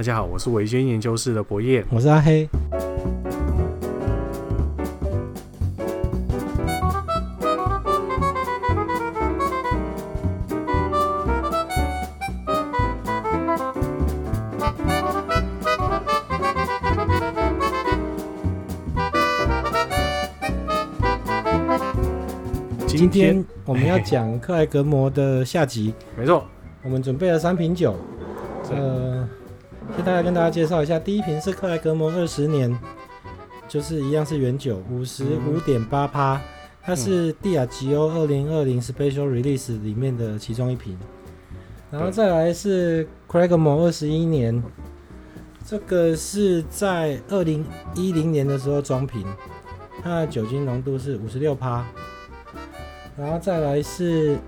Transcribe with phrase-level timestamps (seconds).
[0.00, 2.48] 大家好，我是维轩研究室的博彦，我是阿黑。
[22.86, 26.46] 今天我们要讲克莱格摩的下集， 没错，
[26.82, 27.94] 我们准备了三瓶酒，
[28.70, 29.28] 呃，
[29.96, 32.76] 先大概跟大家介绍一下，第一瓶是克莱格摩二十年，
[33.68, 36.40] 就是一样是原酒，五十五点八趴，
[36.82, 40.96] 它是蒂亚吉欧二零二零 Special Release 里面的其中一瓶，
[41.90, 44.62] 然后再来是克莱格摩二十一年，
[45.66, 49.24] 这个是在二零一零年的时候装瓶，
[50.02, 51.84] 它的酒精浓度是五十六趴。
[53.18, 54.38] 然后再来是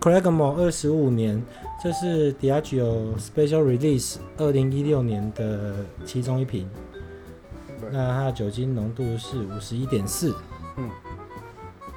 [0.00, 1.40] Cragmore 二十五年，
[1.80, 6.68] 这是 Diageo Special Release 二零一六年的其中一瓶。
[7.92, 10.34] 那它的酒精浓度是五十一点四。
[10.76, 10.90] 嗯，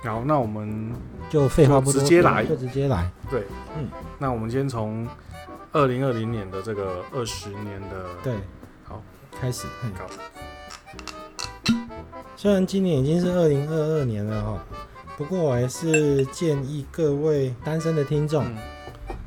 [0.03, 0.91] 好，那我们
[1.31, 3.11] 就废话不多，直接来，就直接来。
[3.29, 3.43] 对，
[3.75, 3.87] 嗯，
[4.19, 5.07] 那我们先从
[5.71, 8.33] 二零二零年的这个二十年的，对，
[8.83, 9.65] 好，开始。
[9.95, 10.05] 好，
[12.35, 14.63] 虽然今年已经是二零二二年了哈。
[15.17, 18.45] 不过我还是建议各位单身的听众，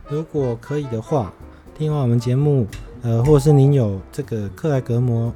[0.08, 1.32] 如果可以的话，
[1.76, 2.66] 听完我们节目，
[3.02, 5.32] 呃，或者是您有这个克莱格摩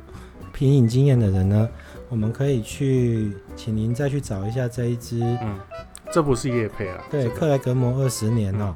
[0.53, 1.69] 品饮经验的人呢，
[2.09, 5.59] 我们可以去请您再去找一下这一支，嗯，
[6.13, 8.75] 这不是业配啊，对，这个、克莱格摩二十年哦、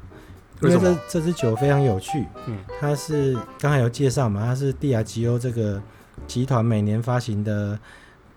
[0.61, 5.81] 喔，因为这这支酒非常有趣，嗯，它是刚才有介绍嘛，它是帝亚吉欧这个
[6.27, 7.79] 集团每年发行的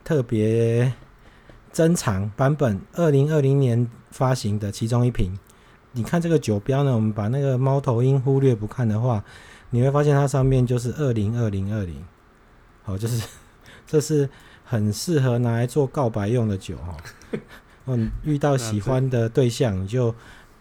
[0.03, 0.91] 特别。
[1.73, 5.37] 珍藏版本，二零二零年发行的其中一瓶。
[5.95, 9.23] 你看这个酒标呢，我们把那个猫头鹰忽略不看的话，
[9.71, 12.05] 你会发现它上面就是二零二零二零。
[12.83, 13.27] 好，就是
[13.87, 14.29] 这是
[14.63, 16.95] 很适合拿来做告白用的酒哈。
[17.87, 20.13] 嗯，遇到喜欢的对象你就。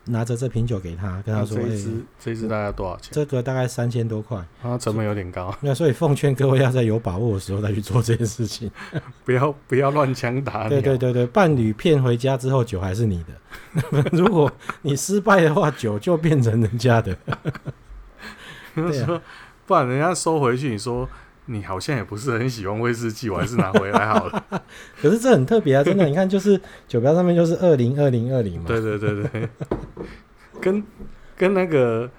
[0.07, 3.11] 拿着这瓶酒给他，跟他说：“这支、欸、这支大概多少钱？
[3.13, 5.55] 这个大概三千多块，啊，成本有点高。
[5.63, 8.71] 那所以奉劝各位要在有把握的时候再去做这件事情，
[9.25, 10.69] 不要不要乱枪打鸟。
[10.69, 14.05] 对对对对，伴侣骗回家之后，酒还是你的。
[14.13, 14.51] 如果
[14.83, 17.17] 你失败的话，酒就变成人家的。
[18.75, 19.23] 对啊，
[19.67, 21.09] 不然人家收回去，你说。”
[21.47, 24.45] 你好像也不是很喜欢威士忌，我还是拿回来好了。
[25.01, 28.65] 可是这很特别啊，真的， 你看，就是酒标上面就是二零二零二零嘛。
[28.67, 29.49] 对对对对，
[30.61, 30.83] 跟
[31.37, 32.11] 跟那个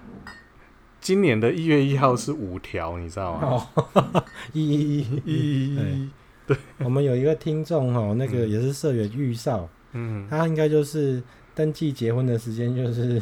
[1.02, 3.68] 今年的一月一号是五条，你知道吗？
[3.84, 6.10] 哦， 一一一一一，
[6.46, 11.24] 对，我们有一个听众哦，那个也是社员玉少，嗯，他应该就是
[11.56, 13.20] 登记结婚的时间就是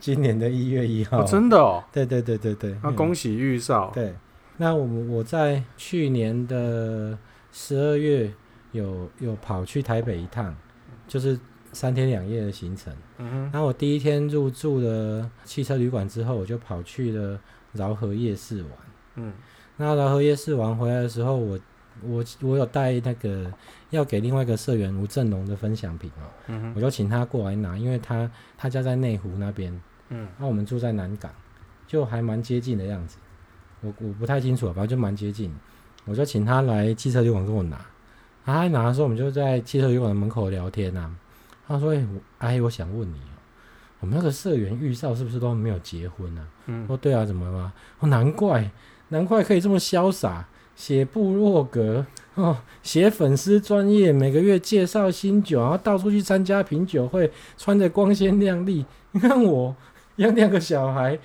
[0.00, 1.84] 今年的一月一号，真的哦。
[1.92, 4.14] 对对对对对，那恭喜玉少，对。
[4.62, 4.86] 那我
[5.16, 7.18] 我在去年的
[7.50, 8.32] 十二月
[8.70, 10.54] 有有跑去台北一趟，
[11.08, 11.36] 就是
[11.72, 12.94] 三天两夜的行程。
[13.18, 13.50] 嗯哼。
[13.52, 17.40] 然后我第一天入住了汽车旅馆之后，我就跑去了
[17.72, 18.70] 饶河夜市玩。
[19.16, 19.32] 嗯。
[19.78, 21.58] 那饶河夜市玩回来的时候，我
[22.00, 23.52] 我我有带那个
[23.90, 26.30] 要给另外一个社员吴振龙的分享品哦。
[26.46, 26.72] 嗯哼。
[26.76, 29.76] 我就请他过来拿，因为他他家在内湖那边。
[30.10, 30.28] 嗯。
[30.38, 31.32] 那我们住在南港，
[31.88, 33.18] 就还蛮接近的样子。
[33.82, 35.54] 我我不太清楚，反正就蛮接近。
[36.04, 37.78] 我就请他来汽车旅馆跟我拿。
[38.44, 41.10] 他来拿的时候，我们就在汽车旅馆的门口聊天啊。
[41.68, 41.92] 他说
[42.38, 43.38] ：“哎、欸，我想问你哦，
[44.00, 46.86] 我们那个社员玉少是不是都没有结婚啊？”嗯。
[46.86, 47.72] 说对啊，怎么了？
[48.00, 48.68] 我难怪，
[49.08, 50.44] 难怪可以这么潇洒，
[50.74, 52.04] 写部落格
[52.34, 58.84] 哦，写粉丝专业，每个月介绍新酒，然后到处去参加品酒会，穿着光鲜亮丽。
[59.12, 59.74] 你看我
[60.16, 61.18] 养两个小孩，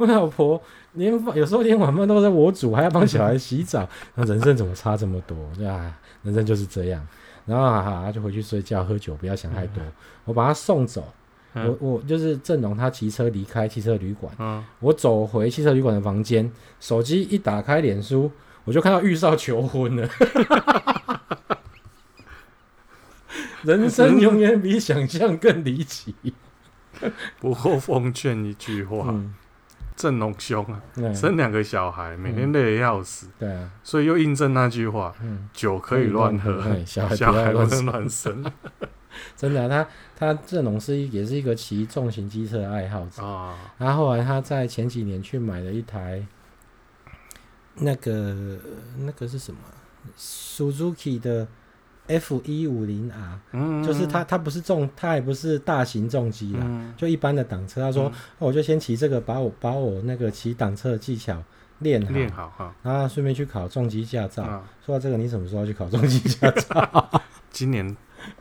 [0.00, 0.60] 我老婆。
[0.94, 3.88] 连饭有时候连晚饭都是我煮，还要帮小孩洗澡。
[4.16, 5.36] 那人生怎么差这么多？
[5.56, 7.06] 对啊，人生就是这样。
[7.46, 9.80] 然后哈哈，他就回去睡觉喝酒，不要想太多。
[10.24, 11.04] 我把他送走，
[11.54, 14.64] 我我就是郑龙，他骑车离开汽车旅馆。
[14.80, 16.50] 我走回汽车旅馆的房间，
[16.80, 18.28] 手机一打开脸书，
[18.64, 20.08] 我就看到玉少求婚了。
[23.62, 26.14] 人生永远比想象更离奇。
[27.38, 29.06] 不过奉劝一句话。
[29.10, 29.34] 嗯
[30.00, 30.80] 振龙兄啊，
[31.12, 33.28] 生两个小孩，每天累得要死。
[33.38, 35.14] 对啊，所以又印证那句话：
[35.52, 38.42] 酒可以乱喝，小孩不能乱生。
[39.36, 39.86] 真的，他
[40.16, 43.54] 他振龙是也是一个骑重型机车的爱好者啊。
[43.76, 46.24] 然后后来他在前几年去买了一台
[47.74, 48.34] 那个
[49.00, 49.60] 那个是什么
[50.18, 51.46] ？Suzuki 的。
[52.10, 57.80] F 一五零 R，嗯就是它，它不是重，它也不是大型重机啦，嗯、就一般的挡车。
[57.80, 61.42] 他说，嗯哦、我就先骑这个，把我把我那个骑挡车的技巧
[61.78, 64.44] 练好，练好哈，然后顺便去考重机驾照。
[64.48, 67.10] 嗯、说到这个，你什么时候去考重机驾照？
[67.50, 67.96] 今年，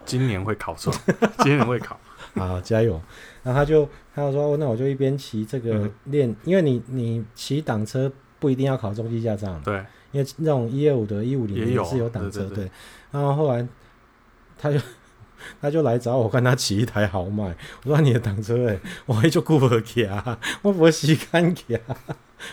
[0.05, 0.93] 今年会考中，
[1.39, 1.99] 今年会考。
[2.35, 3.01] 好，加油！
[3.41, 12.71] 然后他就他就说，那我就一边骑这个练，嗯、因为你你骑挡车不一定要考重机驾照，对，因为那种一二五的、一五零也是有挡车，对，对，对。
[13.11, 13.67] 然后后来
[14.57, 14.79] 他就。
[15.61, 17.55] 他就来找我，看他骑一台豪迈。
[17.85, 21.81] 我说你的挡车诶，我还就顾不起啊，我不时间骑啊，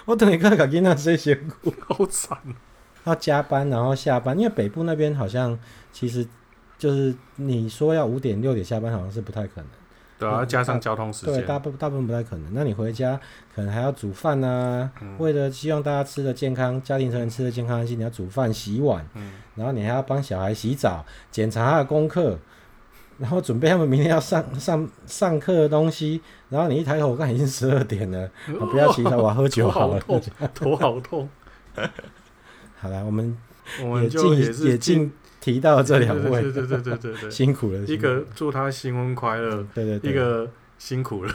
[0.05, 2.39] 我等一下赶紧那谁辛苦， 好惨。
[3.03, 5.59] 要加班，然后下班，因为北部那边好像
[5.93, 6.25] 其实
[6.79, 9.67] 就是你说要五点六点下班，好像是不太可能。
[10.19, 12.55] 对啊，加上交通时间，对，大部大部分不太可能。
[12.55, 13.21] 那你回家
[13.55, 22.39] 可能还要煮饭啊，嗯、为了希望大家吃的健康，家庭成员吃的健康，你要煮饭、洗碗，嗯、然后你还要帮小孩洗澡，检查他的功课。
[23.19, 26.21] 然后准备他们明天要上上上课的东西，
[26.51, 28.31] 然后你一抬头，我看已经十二点了。
[28.61, 29.99] 我不要洗澡，我要喝酒好了。
[30.01, 31.29] 头好痛，头好痛。
[32.79, 33.35] 好了，我们
[33.81, 35.11] 我们就也是也进
[35.47, 37.79] 提到这两位，对对对对对对，辛苦了。
[37.83, 41.33] 一个祝他新婚快乐，对对，一个辛苦了。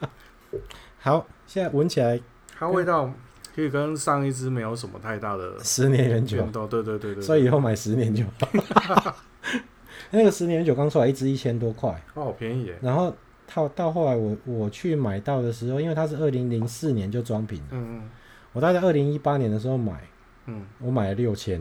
[1.00, 2.18] 好，现在闻起来，
[2.58, 3.12] 它味道
[3.54, 6.42] 可以跟上一支没有什么太大的十年原酒。
[6.70, 9.14] 对对对对，所以以后买十年就好。
[10.10, 12.78] 那个十年酒刚出来，一支一千多块，哦，好便宜耶。
[12.80, 13.14] 然后
[13.54, 18.10] 到到后来我，我我去买到的时候，因为它是二零零四年就装瓶，嗯嗯，
[18.54, 20.02] 我大概二零一八年的时候买，
[20.46, 21.60] 嗯，我买了六千，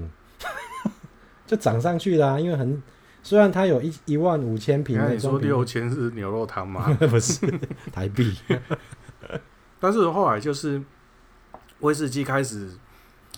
[1.48, 2.40] 就涨上去啦、啊。
[2.40, 2.80] 因为很
[3.24, 6.96] 虽然它有一一万五千瓶，你说六千是牛肉汤吗？
[7.10, 7.52] 不是
[7.92, 8.38] 台币。
[9.80, 10.82] 但是后来就是
[11.80, 12.72] 威士忌开始，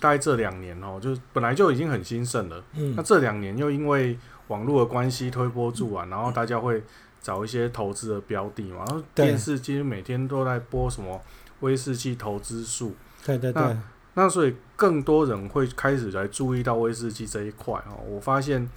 [0.00, 4.18] 大概这两年哦，就本来就已经很兴盛了，嗯，那这两年又因为
[4.48, 6.82] 网络的关系推波助澜，然后大家会
[7.20, 11.20] 找一些投资的标的嘛，然后电视机每天都在播什么
[11.60, 12.94] 威士忌投资术，
[13.26, 13.76] 对对对，
[14.14, 17.96] 那那所以更多人会开始来注意到威士忌这一块哦。
[18.06, 18.68] 我发现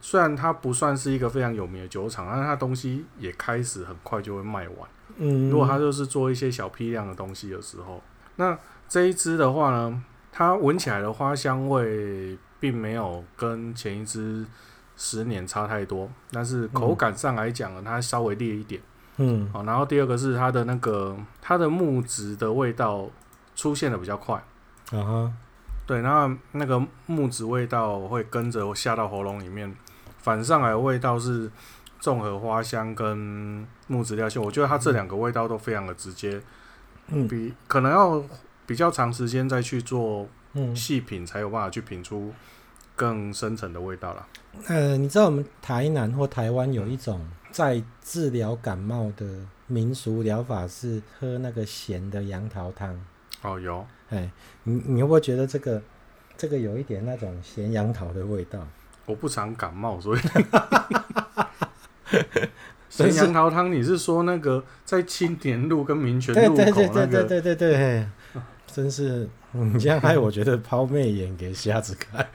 [0.00, 4.88] 虽然它不算是一个非常有名的酒厂，但是它东西也开始很快就会卖完。
[5.16, 8.02] 嗯，如果它就是做一些小批量的东西的时候，
[8.36, 8.56] 那
[8.88, 14.46] 这一支的话呢，它闻起来的花香味并没有跟前一支。
[14.98, 18.80] 十年差太多，但是口感上来讲呢，它稍微烈一点。
[19.18, 23.06] 嗯，好，然后第二个是它的那个它的木质的味道
[23.54, 24.42] 出现的比较快。
[24.92, 25.32] 啊哈，
[25.84, 29.74] 对，然后那个木质味道会跟着下到喉咙里面，
[30.18, 31.50] 反上来的味道是
[31.98, 34.40] 综合花香跟木质调性。
[34.40, 36.40] 我觉得它这两个味道都非常的直接，
[37.08, 38.22] 嗯，比可能要
[38.64, 40.28] 比较长时间再去做
[40.74, 42.32] 细品才有办法去品出
[42.94, 44.26] 更深层的味道了。
[44.68, 52.98] 呃，你知道我们台南或台湾有一种在治疗感冒的民俗疗法，是喝那个咸的杨桃汤。
[53.46, 53.86] 哦，有。
[54.10, 54.30] 哎，
[54.64, 55.80] 你你会不会觉得这个
[56.36, 58.58] 这个有一点那种咸杨桃的味道？
[59.06, 60.20] 我不常感冒，所以。
[62.88, 66.72] 咸杨桃汤，你是说那个在青田路跟民权路口那个？
[66.72, 68.06] 对对对对对对对，
[68.66, 72.26] 真是你这样害我觉得抛媚眼给瞎子看。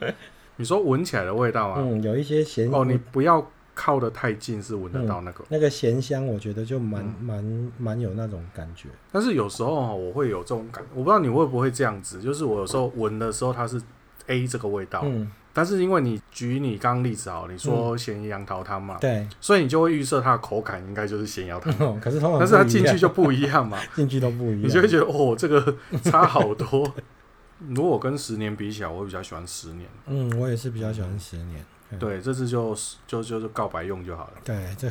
[0.56, 8.88] 你说闻起来的味道啊，嗯，有一些咸哦，你不要靠得太近，是闻得到那个、嗯、那个咸香，我觉得就蛮蛮蛮有那种感觉。
[9.10, 13.80] 但是有时候我会有这种感，我不知道你会不会这样子，就是我有时候闻的时候它是
[14.26, 26.92] A 这个味道，嗯，但是因为你举你刚刚例子好，你说咸杨桃汤嘛，对、嗯，所以你就会预设它的口感应该就是咸杨桃汤， 可是通常但是它进去就不一样嘛， 进去都不一样，你就会觉得哦，这个差好多。
[27.68, 29.88] 如果跟十年比起来，我会比较喜欢十年。
[30.06, 31.64] 嗯，我也是比较喜欢十年。
[31.98, 34.32] 对，这次就就就是告白用就好了。
[34.44, 34.88] 对，这。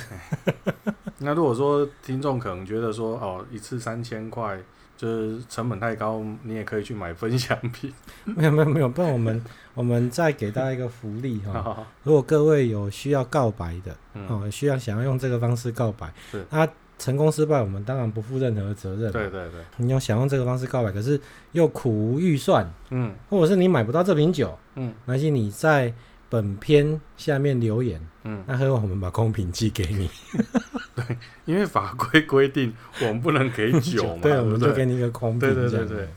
[1.20, 4.58] 那如果说听众可能觉得说哦，一次三千块
[4.98, 7.94] 就是成本太高，你也可以去买分享品。
[8.26, 9.44] 没有没有没有，不然我们
[9.74, 11.86] 我们再给大家一个福利哈。
[12.04, 13.96] 如果各位有需要告白的，
[14.28, 16.68] 哦，需要想要用这个方式告白，是啊。
[16.98, 19.12] 成功失败，我们当然不负任何责任。
[19.12, 21.20] 对对对，你要想用这个方式告白，可是
[21.52, 25.92] 又苦无预算，嗯，或者是你买不到这瓶酒，嗯，而且你在
[26.32, 30.10] 本篇下面留言，嗯，那喝完我们把空瓶寄给你。
[30.96, 35.40] 对，因为法规规定我们不能给酒嘛， 对，我们就给你一个空瓶。
[35.40, 36.08] 对对对对，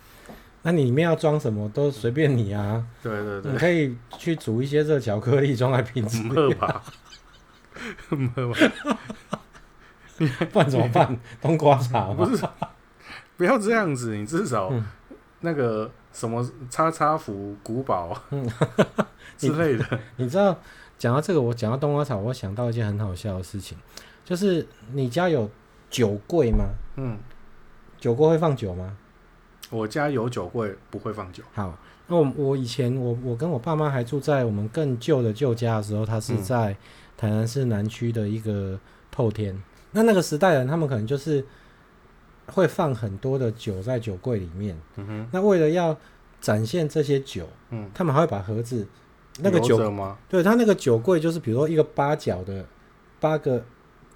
[0.63, 2.87] 那你里面要装什么都随便你啊。
[3.03, 6.29] 对对对，你可以去煮一些热巧克力装在瓶子里。
[6.31, 6.83] 喝吧，
[8.37, 9.01] 喝吧。
[10.53, 11.19] 不然怎么办？
[11.43, 12.25] 冬瓜茶吗？
[12.25, 12.47] 不是，
[13.37, 14.15] 不要这样子。
[14.15, 14.73] 你至少
[15.41, 18.17] 那个什么叉叉福古堡
[19.39, 19.85] 之类的。
[20.17, 20.59] 你知道，
[20.99, 23.77] 讲到这个，我讲到冬瓜草，我想到一件很好笑的事情，
[24.25, 25.51] 就是你家有
[25.91, 26.65] 酒柜吗？
[26.97, 27.19] 嗯，
[27.99, 28.97] 酒柜会放酒吗？
[29.71, 31.43] 我家有酒柜，不会放酒。
[31.53, 31.77] 好，
[32.07, 36.77] 那我我以前我我跟我爸妈还住在我们更旧的旧家的时候，他是在
[37.17, 38.79] 台南市南区的一个
[39.11, 39.55] 透天。
[39.55, 39.63] 嗯、
[39.93, 41.45] 那那个时代人，他们可能就是
[42.47, 44.79] 会放很多的酒在酒柜里面。
[44.97, 45.29] 嗯哼。
[45.33, 45.97] 那为了要
[46.41, 48.87] 展现这些酒，嗯，他们还会把盒子
[49.41, 50.17] 那个酒吗？
[50.29, 52.65] 对，它那个酒柜就是比如说一个八角的
[53.21, 53.65] 八个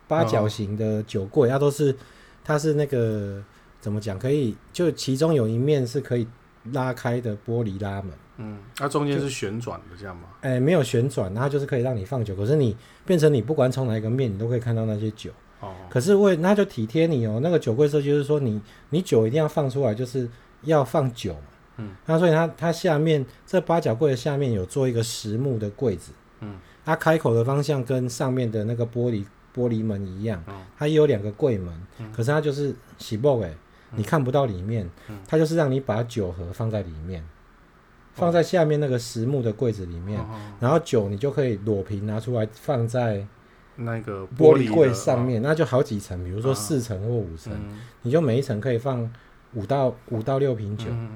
[0.07, 1.97] 八角形的酒柜，它、哦、都是
[2.45, 3.43] 它是那个。
[3.81, 4.19] 怎么讲？
[4.19, 6.27] 可以就其中有一面是可以
[6.73, 10.25] 拉开的玻璃拉门，嗯，它、啊、中间是旋转的这样吗？
[10.41, 12.35] 哎、欸，没有旋转，它就是可以让你放酒。
[12.35, 15.31] 可是你变成你不管从哪一个面，你都可以看到那些酒。
[15.61, 15.73] 哦。
[15.89, 18.61] 可是为那就体贴你哦，那个酒柜设计就是说你
[18.91, 20.29] 你酒一定要放出来，就是
[20.63, 21.41] 要放酒嘛。
[21.79, 21.91] 嗯。
[22.07, 26.13] 那所以它它下面这八角柜的下面有做一个实木的柜子。
[26.41, 26.57] 嗯。
[26.85, 30.43] 它开口的方向跟上面的那个玻璃玻璃门一样。
[30.47, 30.53] 哦。
[30.77, 31.75] 它也有两个柜门。
[31.99, 32.13] 嗯。
[32.13, 33.53] 可是它就是起爆哎。
[33.93, 34.87] 你看不到里面，
[35.27, 37.25] 它就是让你把酒盒放在里面，
[38.13, 40.23] 放在下面那个实木的柜子里面，
[40.61, 43.27] 然后酒你就可以裸瓶拿出来放在
[43.77, 47.51] 那个玻璃柜上面，那就好几层，比如说四层或五层，
[48.03, 49.11] 你就每一层可以放
[49.55, 51.09] 五到五到六瓶酒，然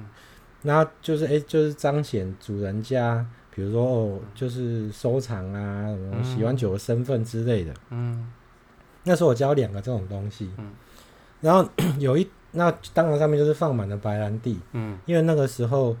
[0.71, 7.73] 后就是哎，就是彰显主人家，比如说哦，就是收藏啊，什么喜欢酒的身份之类的。
[7.89, 8.31] 嗯，
[9.03, 10.49] 那时候我教两个这种东西，
[11.41, 11.67] 然后
[11.99, 12.27] 有一。
[12.55, 15.97] 那当然，上面就是放满了白兰地，嗯，因为那个时候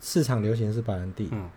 [0.00, 1.50] 市场流行是白兰地，嗯，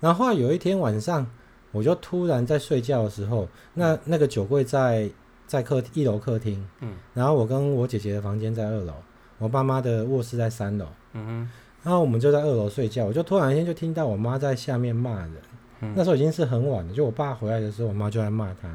[0.00, 1.24] 然后后来有一天晚上，
[1.70, 5.08] 我就突然在睡觉的时候，那那个酒柜在
[5.46, 8.94] 在客一楼客厅，嗯，然后我跟我姐姐的房间在二楼，
[9.38, 11.50] 我爸妈的卧室在三楼，嗯哼，
[11.84, 15.32] 然后我们就在二楼睡觉，我就突然间就听到我妈在下面骂人，
[15.82, 18.68] 嗯，那时候已经是很晚了，就我爸回来的时候，我妈就在骂他，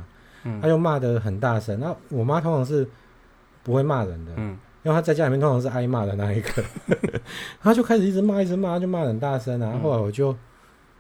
[0.45, 2.87] 嗯，他就骂的很大声，那我妈通常是
[3.63, 4.57] 不会骂人的，嗯。
[4.81, 6.63] 因为他在家里面通常是挨骂的那一个，
[7.61, 9.77] 他就开始一直骂，一直骂，就骂很大声啊。
[9.83, 10.27] 后来我就，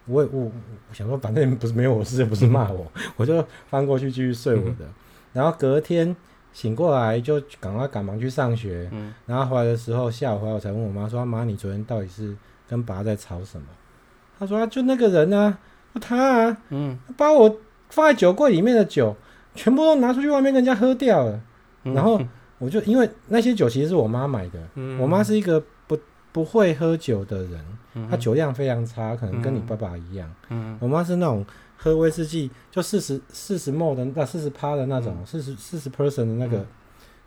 [0.05, 0.51] 我我我
[0.91, 2.85] 想说，反正不是没有我事，不是骂我，
[3.15, 4.85] 我就翻过去继续睡我的。
[5.31, 6.13] 然后隔天
[6.53, 8.89] 醒过来就赶快赶忙去上学。
[9.25, 12.35] 然后回来的时候，下午回来我才问我妈说：“妈，你昨天到底是
[12.67, 13.67] 跟爸在吵什么？”
[14.39, 15.57] 他说：“啊就那个人啊，
[16.01, 17.57] 他啊，嗯，把我
[17.89, 19.15] 放在酒柜里面的酒
[19.55, 21.41] 全部都拿出去外面跟人家喝掉了。”
[21.83, 22.21] 然后。
[22.61, 25.97] 我就因为那些酒其实是我妈买的，嗯、我妈是一个不
[26.33, 30.29] 不会喝酒的人，嗯、她酒量非常差，可能跟你爸爸一样。
[30.49, 31.45] 嗯、我妈是那种
[31.77, 36.65] 喝威士忌就四十四十 ml 的那四十趴的那种，四十四十 percent 的那个，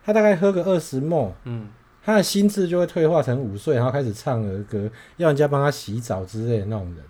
[0.03, 1.67] 她大概喝个二十 m 嗯
[2.03, 7.03] 她的心智就会退化成五岁，然后开始唱儿歌，要人家帮她洗澡之类的那种人。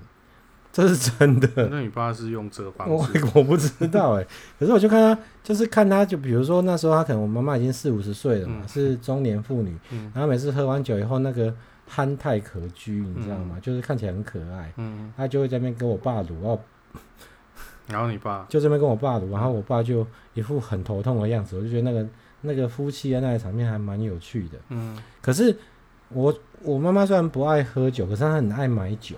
[0.72, 1.48] 这是真的。
[1.70, 3.24] 那你爸是用这个方式？
[3.26, 4.26] 我我不知道哎。
[4.58, 9.78] 可是我就看他，就是看他，就比如说那时候他可能我妈妈已经四五十岁了嘛，嗯、是中年妇女。
[9.92, 11.54] 嗯、然后每次喝完酒以后，那个
[11.94, 13.58] 憨态可掬，你知道吗？
[13.58, 14.74] 嗯、就是看起来很可爱。
[14.78, 15.14] 嗯。
[15.16, 16.60] 他就会在那边跟我爸撸，然后，
[17.88, 21.56] 然后你爸就这边跟我爸撸，然后我爸就一副很头痛的样子。
[21.58, 22.08] 我就觉得那个
[22.42, 24.58] 那个夫妻的那个场面还蛮有趣的。
[24.70, 24.98] 嗯。
[25.22, 25.56] 可是
[26.10, 26.34] 我
[26.64, 29.16] 我妈妈虽然不爱喝酒，可是她很爱买酒。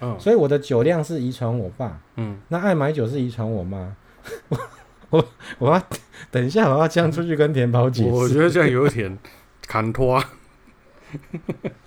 [0.00, 3.96] 嗯，所以我的酒量是遗传我爸，嗯，那爱买酒是遗传我妈。
[5.10, 5.24] 我
[5.58, 5.82] 我要
[6.30, 8.10] 等一下，我要这样出去跟田宝解释。
[8.10, 9.18] 我觉得这样有点。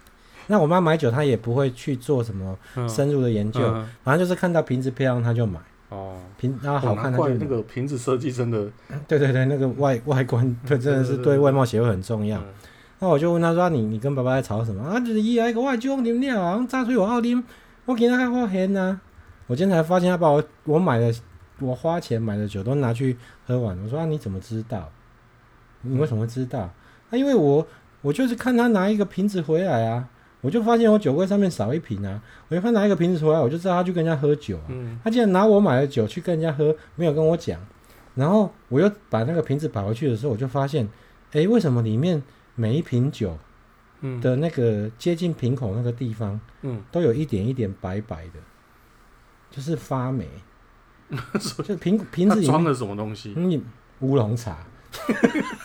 [0.51, 3.62] 那我妈买酒，她也不会去做什么深入的研究，
[4.03, 5.58] 反正就是看到瓶子漂亮，她就买。
[5.88, 8.70] 哦，瓶然后好看，她就那个瓶子设计真的，
[9.08, 12.41] 对对对，那个外外观， 对，真的是对外貌协会很重要。
[13.00, 17.41] 那我就问她说：“你你跟爸爸在吵什么？”啊，就是一来个外舅你们俩好像炸出有奥丁。
[17.86, 19.01] 我给他还花钱呢，
[19.48, 21.13] 我今天才发现他把我我买的
[21.60, 23.17] 我花钱买的酒都拿去
[23.48, 23.77] 喝完。
[23.84, 24.88] 我说啊，你怎么知道？
[25.81, 26.60] 你为什么会知道？
[26.60, 26.72] 啊，
[27.12, 27.65] 因为我
[28.01, 30.08] 我就是看他拿一个瓶子回来啊，
[30.41, 32.21] 我就发现我酒柜上面少一瓶啊。
[32.50, 34.67] 我就看拿一个瓶子出来，我就知道他去跟人家喝酒啊。
[35.03, 37.60] 他竟然拿我买的酒去跟人家喝，没有跟我讲。
[38.15, 40.88] 然后我又把那个瓶子摆回去的时候，我就发现，
[41.31, 42.21] 哎，为什么里面
[42.55, 43.38] 每一瓶酒？
[44.19, 48.39] 的那个接近瓶口那个地方，嗯，都有一点一点白白的，
[49.51, 50.27] 就是发霉。
[51.63, 53.36] 就瓶瓶子里面装的什么东西？
[53.38, 53.62] 嗯，
[54.00, 54.57] 乌龙茶。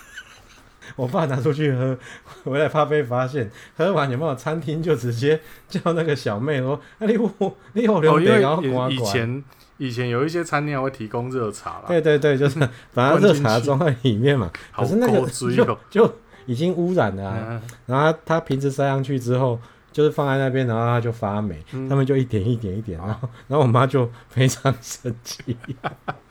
[0.96, 1.96] 我爸拿出去喝，
[2.44, 3.50] 回来怕被发现。
[3.76, 4.34] 喝完有没有？
[4.34, 9.44] 餐厅就直接叫那个小妹说：“啊你我你我留杯，然后刮刮。”以前
[9.78, 11.84] 以前有一些餐厅还会提供热茶啦。
[11.86, 12.58] 对对对，就是
[12.92, 14.50] 把它热茶装在里面嘛。
[14.74, 16.14] 可是那个就就。
[16.48, 19.58] 已经污染了、啊，嗯、然后他瓶子塞上去之后，
[19.90, 25.56] 就是放在那边，然后它就发霉，嗯、他们就一点一点一点，然后，然后我妈就非常生气。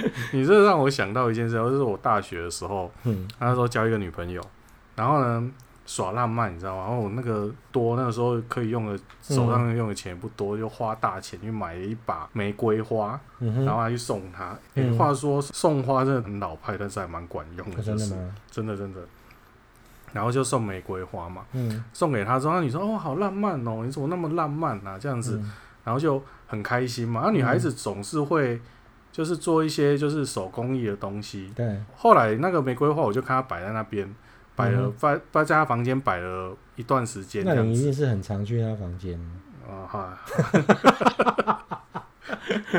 [0.32, 4.42] 你这让我想到一件事，就是我大学的时候，嗯，那时候交一个女朋友，
[4.96, 5.50] 然后呢，
[5.86, 6.82] 耍浪漫，你知道吗？
[6.84, 14.56] 然后我那个多那个时候可以用的手上用的钱也不多，嗯、就花大钱去买了一把玫瑰花，嗯、然后还去送他。
[14.74, 18.14] 嗯欸、话说送花真的很老派，但是还蛮管用的，就是
[18.50, 19.00] 真的真的。
[20.12, 24.98] 然后就送玫瑰花嘛，嗯、送给她之后，那女生哦，好浪漫哦，你怎么那么浪漫啊？
[24.98, 25.52] 这样子，嗯、
[25.84, 27.22] 然后就很开心嘛。
[27.24, 28.60] 那女孩子总是会
[29.12, 31.52] 就是做一些就是手工艺的东西。
[31.54, 31.80] 对。
[31.94, 34.12] 后来那个玫瑰花，我就看它摆在那边，
[34.56, 37.44] 摆了摆摆在他房间摆了一段时间。
[37.44, 39.20] 那你一定是很常去他房间。
[39.68, 40.18] 啊哈。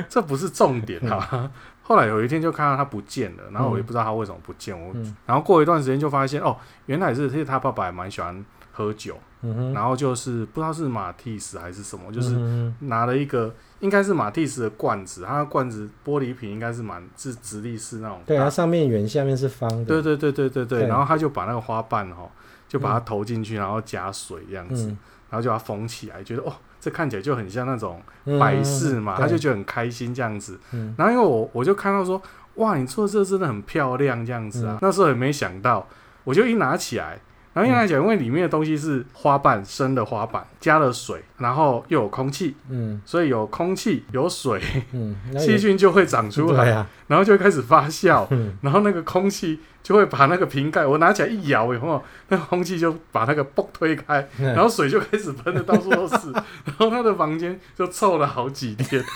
[0.10, 1.30] 这不是重点啊。
[1.32, 1.50] 嗯
[1.86, 4.94] 后来有一天就看到他不见了，然后我也不知道他为什么不见我。
[4.96, 18.20] 嗯、然后过一段时间就发现哦，原来是他爸爸也蛮喜欢喝酒，嗯、哼然后就是不知道是马蒂斯还是什么，就是拿了一个应该是马蒂斯的罐子，它的罐子玻璃瓶应该是蛮是直立式那种。
[18.26, 19.84] 对，它上面圆，下面是方的。
[19.84, 20.80] 对对对对对对。
[20.80, 22.32] 对然后他就把那个花瓣哈、哦，
[22.68, 24.98] 就把它投进去，然后加水这样子，嗯、
[25.30, 26.54] 然后就把它封起来，觉得哦。
[26.80, 28.02] 这看起来就很像那种
[28.38, 30.60] 摆饰嘛，嗯、他就觉得很开心这样子。
[30.74, 32.22] 嗯、然后因为我我就看到说，
[32.56, 34.74] 哇，你做的这真的很漂亮这样子啊。
[34.74, 35.88] 嗯、那时候也没想到，
[36.26, 37.18] 我就一拿起来。
[37.54, 44.60] 然后一来讲，因为里面的东西是花瓣，生的花瓣，加了水，然后又有空气，嗯，所以有空气有水，
[44.92, 56.32] 嗯， 细菌就会长出来，啊、然后就会开始发酵，嗯、然后那个空气就会把那个瓶盖，我拿起来一摇以后，那个空气就把那个嘣推开，嗯、然后水就开始喷的到处都是，
[56.66, 59.04] 然后他的房间就臭了好几天。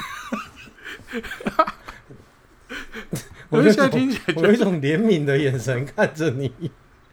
[3.50, 6.51] 我现在听起来，我有一种怜悯的眼神看着你。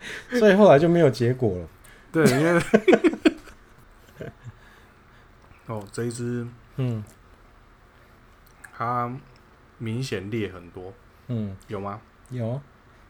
[0.38, 1.68] 所以后来就没有结果了。
[2.12, 2.62] 对，因为
[5.66, 6.46] 哦，这一支，
[6.76, 7.02] 嗯，
[8.72, 9.12] 它
[9.78, 10.92] 明显裂很多。
[11.28, 12.00] 嗯，有吗？
[12.30, 12.60] 有，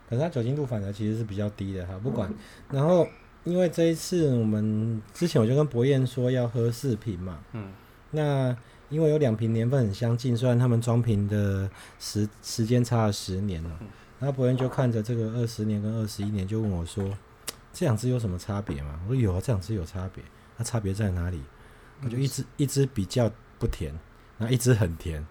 [0.08, 1.98] 可是它酒精度反而其实是比较低的哈。
[2.02, 2.32] 不管，
[2.70, 3.06] 然后
[3.44, 7.40] 因为这一次我们之前我就跟博彦说要喝四瓶嘛。
[7.52, 7.72] 嗯。
[8.12, 8.56] 那
[8.88, 11.68] 因为有两瓶年份很相近，虽然他们装瓶的
[11.98, 13.70] 时时间差了十年了。
[13.80, 13.88] 嗯
[14.24, 17.04] 那伯恩就看着这个二十年跟二十一年，就问我说
[17.74, 20.24] ：“这两只有什么差别吗？”我说：“有啊，这两只有差别。
[20.56, 21.42] 那差别在哪里？”
[22.02, 23.92] 我就一只一只比较不甜，
[24.38, 25.24] 然后一只很甜。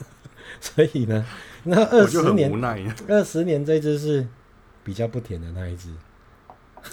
[0.60, 1.26] 所以呢，
[1.64, 2.50] 那二十年
[3.06, 4.26] 二十年这只是
[4.82, 5.90] 比较不甜的那一只。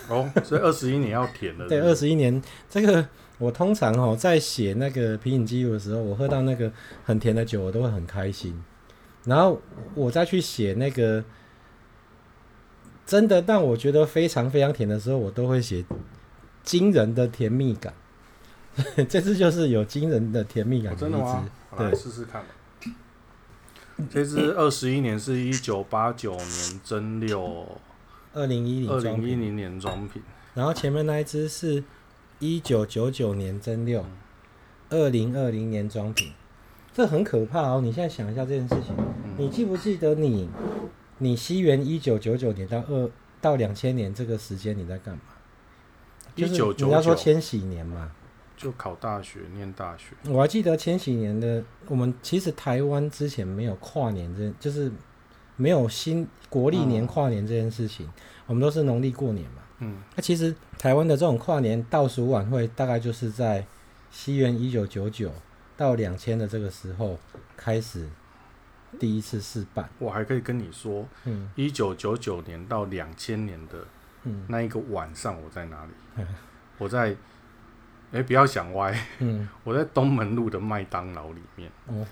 [0.10, 1.68] 哦，所以二十一年要甜的。
[1.70, 6.70] 对，二十一年这个我通常哦在写那个品饮记录的时候，我喝到那个
[7.06, 8.62] 很甜的酒，我都会很开心。
[9.24, 9.60] 然后
[9.96, 11.24] 我再去写那个
[13.06, 15.86] 真的但我觉得非常非常甜的时候，我都会写
[16.63, 17.94] 惊人的甜蜜感。
[19.08, 21.48] 这次就是有惊人的甜蜜感的一支，真的吗？
[21.78, 22.44] 对，试试看。
[24.10, 27.65] 这支二十一年是一九八九年蒸馏，
[28.34, 30.22] 二零一零二零一零年装品。
[30.54, 31.84] 然后前面那一支是
[32.39, 34.04] 一九九九年蒸馏，
[34.89, 36.34] 二零二零年装品。
[36.94, 37.82] 这很可怕哦！
[37.82, 40.50] 你现在想一下这件事情，嗯、你记不记得你，
[41.19, 43.10] 你西元一九九九年到二
[43.41, 45.21] 到两千年这个时间你在干嘛？
[46.36, 48.12] 一九九九，你要说千禧年嘛？
[48.58, 50.15] 就考大学，念大学。
[50.30, 54.91] 我还记得千禧年的，我们其实台湾之前没有跨年这，就是
[55.56, 58.12] 没有新国历年跨年这件事情，嗯、
[58.47, 59.62] 我们都是农历过年嘛。
[59.80, 63.65] 嗯，那其实台湾的这种跨年倒数晚会，大概就是在
[64.12, 65.32] 西元一九九九。
[65.78, 67.19] 到两千的这个时候
[67.58, 68.08] 开始
[68.99, 73.86] 第一次试办，我还可以跟你说，嗯，一九九九年到两千年的
[74.47, 75.91] 那一个晚上我在哪里？
[76.17, 76.27] 嗯、
[76.77, 77.10] 我在，
[78.12, 81.71] 哎、欸，不要想歪，嗯， 我在东门路的麦当劳里面。
[81.88, 82.05] 哦，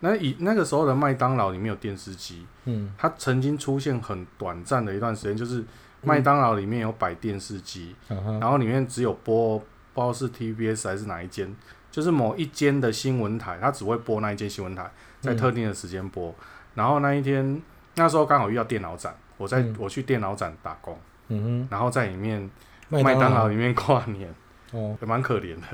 [0.00, 5.64] 那以那个时候的麦当劳里面有电视机，嗯，它曾经出现很短暂的一段时间，就是
[6.02, 9.64] 麦当劳里面有摆电视机，嗯、然后里面只有播，不
[10.00, 11.54] 知道是 TBS 还是哪一间。
[11.90, 14.88] 就是某一间的新闻台，它只会播那一间新闻台，
[15.20, 16.28] 在特定的时间播。
[16.28, 16.34] 嗯、
[16.74, 17.60] 然后那一天，
[17.96, 22.48] 那时候刚好遇到电脑展，我在、嗯、我去电脑展打工，嗯哼，然后在里面
[22.88, 24.32] 麦当劳里面跨年，
[24.72, 25.66] 哦，也 蛮可怜的。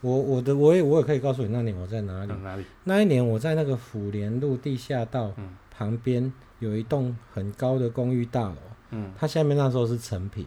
[0.00, 2.32] 我我的我也我也可以告诉你，那年我在哪里？
[2.42, 2.64] 哪里？
[2.84, 5.32] 那一年我在那个府联路地下道
[5.70, 8.56] 旁边有一栋很高的公寓大楼，
[8.90, 10.46] 嗯，它下面那时候是成品。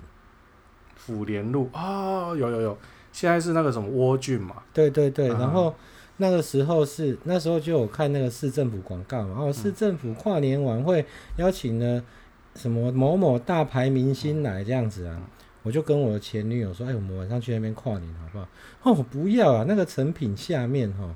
[0.96, 2.78] 府联路啊、哦，有有有。
[3.14, 4.56] 现在是那个什么窝俊嘛？
[4.74, 5.74] 对对对，然后
[6.18, 11.06] 那个时候是那时候就有看那个市政府广告嘛，然后市政府跨年晚会
[11.38, 12.04] 邀请了
[12.56, 15.22] 什么某某大牌明星来这样子啊，
[15.64, 18.48] 我就跟我的前女友说，哎，我们晚上去那边跨年好不好？
[18.84, 21.16] 哦，不要啊，那个成品下面哈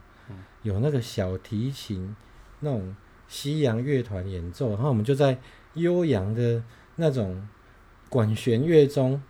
[0.64, 2.16] 有那个小提琴
[2.60, 2.96] 那种
[3.28, 5.38] 西洋乐团演奏，然后我们就在
[5.76, 6.62] 悠扬的
[6.96, 7.48] 那种
[8.10, 9.22] 管弦乐中。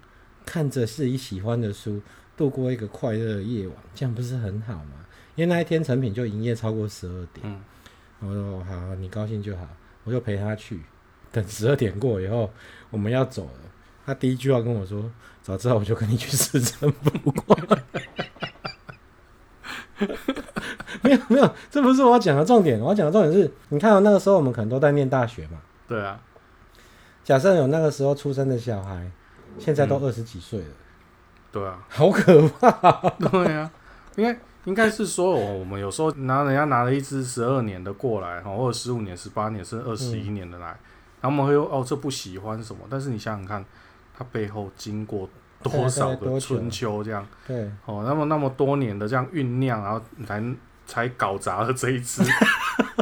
[0.45, 2.01] 看着自己喜欢的书，
[2.35, 5.05] 度过一个快乐的夜晚，这样不是很好吗？
[5.39, 7.63] 因为那一天成品就营业超过十二点，嗯，
[8.19, 9.65] 我说好，你高兴就好，
[10.03, 10.81] 我就陪他去。
[11.31, 12.51] 等十二点过以后，
[12.89, 13.51] 我们要走了，
[14.05, 15.09] 他第一句话跟我说
[15.41, 17.33] ：“早知道我就跟你去市政府。
[21.03, 22.77] ”没有没有，这不是我要讲的重点。
[22.77, 25.61] 我要讲的重点是，你看到那个时候我们可能都在念大学嘛。
[25.87, 26.19] 对啊。
[27.23, 29.09] 假设有那个时候出生的小孩，
[29.57, 30.75] 现在都二十几岁了。
[31.49, 31.79] 对啊。
[31.87, 32.71] 好可怕。
[33.31, 33.71] 对啊。
[34.19, 40.67] 应该应该是说，我们有时候拿人家拿了一支十二年的过来，或者十五年、十八年，甚至二十一年的来，
[41.21, 42.81] 然后我们会说哦，这不喜欢什么。
[42.89, 43.65] 但是你想想看，
[44.17, 45.29] 它背后经过。
[45.61, 47.27] 多少个春秋这样？
[47.45, 50.41] 对，哦，那么那么多年的这样酝酿，然后才
[50.87, 52.23] 才搞砸了这一支。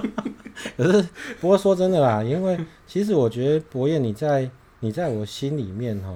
[0.76, 1.08] 可是，
[1.40, 4.50] 不过说真的啦，因为其实我觉得博彦你在
[4.80, 6.16] 你在我心里面哈，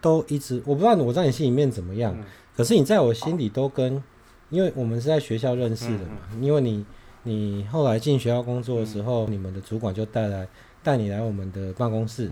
[0.00, 2.16] 都一直我不知道我在你心里面怎么样，
[2.56, 4.02] 可是你在我心里都跟，
[4.50, 6.84] 因为我们是在学校认识的嘛，因为你
[7.22, 10.46] 你后来进学校工作的时候，你们的主管就带来
[10.82, 12.30] 带你来我们的办公室，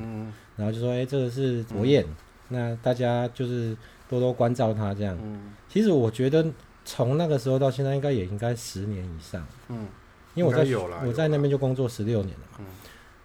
[0.57, 2.05] 然后就说，哎，这个是柏彦。
[2.51, 3.77] 那大家就是
[4.09, 5.17] 多多关照他这样。
[5.23, 6.45] 嗯，其实我觉得
[6.83, 9.47] 从那个时候到现在，应该也应该十年以上。
[9.69, 9.87] 嗯，
[10.35, 12.59] 因为我在我在那边就工作十六年了嘛。
[12.61, 12.65] 嗯，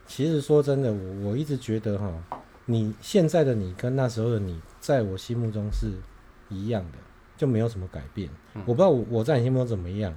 [0.06, 2.12] 其实说真的，我我一直觉得哈，
[2.66, 5.88] 你现在的你跟那时候的你，在我心目中是
[6.50, 6.98] 一样的，
[7.38, 8.30] 就没有什么改变。
[8.54, 10.16] 嗯，我不知道我我在你心目中怎么样，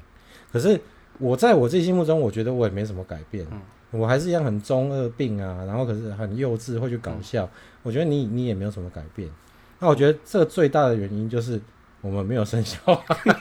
[0.52, 0.80] 可是
[1.18, 3.46] 我在我自己心目中，我觉得我也没什么改变。
[3.50, 3.60] 嗯。
[3.92, 7.44] 我还是一样很中二病啊，然后可是很幼稚，会去搞笑。
[7.44, 7.50] 嗯、
[7.84, 9.30] 我觉得你你也没有什么改变。
[9.78, 11.60] 那我觉得这最大的原因就是
[12.00, 13.16] 我们没有生小孩。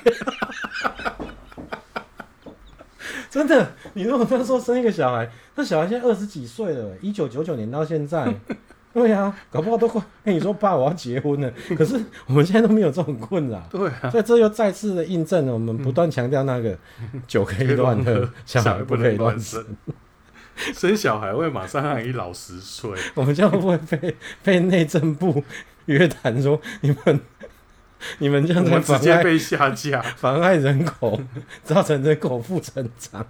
[3.29, 8.33] 真的，你如果他说生一个小孩，那小孩现在二十几岁了，一九九九年到现在，
[8.95, 11.51] 对啊，搞不好都快跟 你说爸，我要结婚了。
[11.77, 13.61] 可是我们现在都没有这种困扰。
[13.69, 16.77] 对啊，所以这又再次的印证了我们不断强调那个
[17.27, 19.61] 酒可以乱喝， 小孩不可以乱生。
[20.55, 25.43] 生小孩会马上让你老十岁，我们这样会被被内政部
[25.87, 27.19] 约谈说你们
[28.19, 31.19] 你们这样子直接被下架，妨碍人口，
[31.65, 33.27] 造成人口负成长。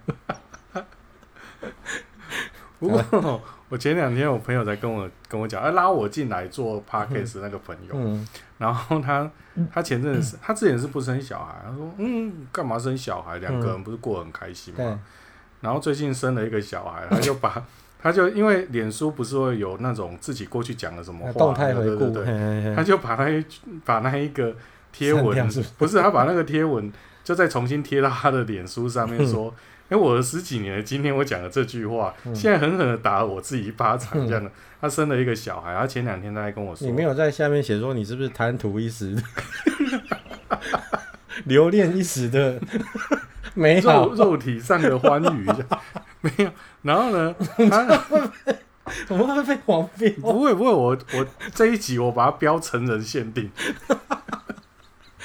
[2.78, 8.28] 不过我前两天我朋友在跟我跟我讲，要拉我进来做 podcast 那个朋友，嗯、
[8.60, 9.30] 然后他
[9.74, 14.80] 他前阵子他之前是不生小孩，他说嗯干嘛生小孩，两个人不是过得很开心吗？
[14.82, 15.00] 嗯
[15.62, 17.64] 然后最近生了一个小孩，他就把，
[18.00, 22.26] 他就因为脸书不是会有那种自己过去讲了什么话，动态回顾，对对
[22.64, 23.44] 对，他就把那一
[23.84, 24.56] 把那一个
[24.92, 26.92] 贴文，不是他把那个贴文
[27.26, 29.54] 就再重新贴到他的脸书上面说，
[29.90, 34.50] 哎，我十几年了，今天我讲了这句话，现在狠狠的打了我自己一巴掌，这样的。
[34.80, 39.16] 他生了一个小孩，他前两天他还跟我说，你没有在下面写说你是不是贪图一时，
[41.46, 42.60] 留恋一时的。
[43.58, 45.48] 没肉肉体上的欢愉，
[46.20, 46.52] 没有。
[46.82, 47.34] 然后呢，
[47.70, 47.86] 他
[49.08, 50.12] 怎么会被黄标？
[50.20, 53.50] 不会不会，我我这一集我把它标成人限定，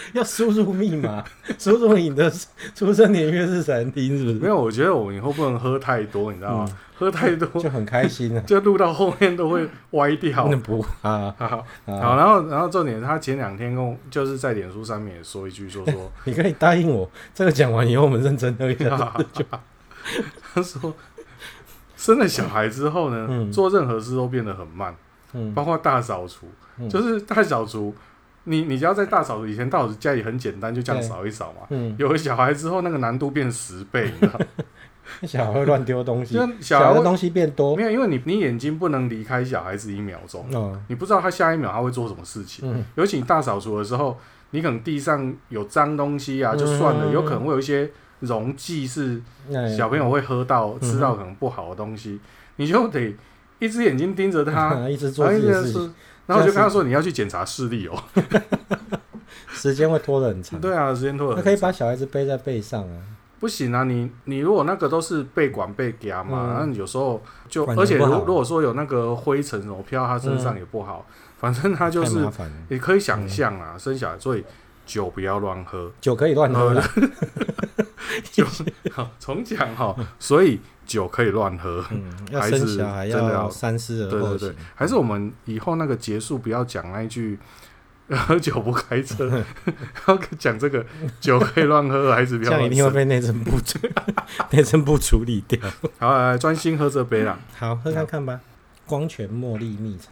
[0.12, 1.24] 要输入密码，
[1.58, 2.30] 输入你的
[2.74, 4.34] 出生年月日才能听，是不是？
[4.36, 6.66] 没有，我觉得我们以后不能喝太多，你知道吗？
[6.68, 10.46] 嗯喝太多 就很开心了，就录到后面都会歪掉。
[10.58, 18.90] 不啊，好，好，然后然后重点，他前两天跟我就是在脸书上面也说一句，说说你可以答应我，这个讲完以后我们认真喝一下。
[20.52, 20.94] 他说
[21.96, 24.94] 生了小孩之后呢，做任何事都变得很慢，
[25.54, 26.46] 包括大扫除，
[26.90, 27.94] 就是大扫除，
[28.44, 31.66] 你你只要在大扫除以前，大扫除家里很简单，就这样扫一扫嘛。
[31.98, 34.40] 有了小孩之后，那个难度变十倍，你知道。
[35.26, 37.74] 小孩会乱丢东西，小孩的东西变多。
[37.74, 40.46] 没有，因为你你眼睛不能离开小孩子一秒钟，
[40.87, 42.85] 你不知道他下一秒他会做什么事情。
[42.94, 44.16] 尤其你大扫除的时候，
[44.50, 49.20] 你可能地上有脏东西啊，就算了，有可能会有一些溶剂是
[49.76, 52.20] 小朋友会喝到、吃到可能不好的东西，
[52.57, 53.12] 你就得
[53.59, 55.90] 一只眼睛盯着他， 一直做自己的事，
[56.31, 58.03] 然后就跟他说你要去检查视力哦，
[59.53, 60.61] 时间会拖得很长。
[60.61, 61.45] 对啊，时间拖得很长。
[61.45, 63.03] 他可以把小孩子背在背上啊。
[63.40, 72.29] 不行啊，你你如果那个都是被管被夹嘛，那、嗯、有时候就而且如如果说有那个灰尘什么飘他身上也不好，嗯、反正他就是
[72.69, 74.45] 你可以想象啊，嗯、生小孩，所以
[74.85, 76.83] 酒不要乱喝，酒可以乱喝的，
[78.31, 78.47] 酒
[78.93, 87.38] 好重讲哈，所以酒可以乱喝，嗯、 还是真的要三思而后行，对对对，还是我们以后那个结束不要讲那一句。
[88.11, 89.40] 喝酒不开车，
[90.09, 90.85] 要讲这个
[91.20, 92.50] 酒可以乱喝，还是不要？
[92.50, 93.53] 这样一定会被内政部
[94.50, 95.61] 内政部处理掉。
[96.00, 97.38] 好，来专心喝这杯啦。
[97.57, 98.40] 好，喝看看吧。
[98.85, 100.11] 光泉茉莉蜜茶，